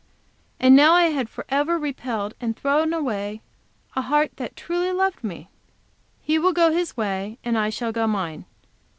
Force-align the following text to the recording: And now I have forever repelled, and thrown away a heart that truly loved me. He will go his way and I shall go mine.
And 0.59 0.75
now 0.75 0.93
I 0.93 1.09
have 1.11 1.29
forever 1.29 1.77
repelled, 1.77 2.33
and 2.41 2.57
thrown 2.57 2.91
away 2.91 3.43
a 3.95 4.01
heart 4.01 4.37
that 4.37 4.55
truly 4.55 4.91
loved 4.91 5.23
me. 5.23 5.51
He 6.23 6.39
will 6.39 6.53
go 6.53 6.71
his 6.71 6.97
way 6.97 7.37
and 7.43 7.55
I 7.55 7.69
shall 7.69 7.91
go 7.91 8.07
mine. 8.07 8.45